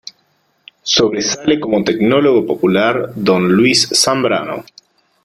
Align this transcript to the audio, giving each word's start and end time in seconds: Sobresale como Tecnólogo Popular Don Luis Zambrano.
Sobresale 0.81 1.59
como 1.59 1.83
Tecnólogo 1.83 2.43
Popular 2.47 3.11
Don 3.15 3.51
Luis 3.51 3.87
Zambrano. 3.89 4.65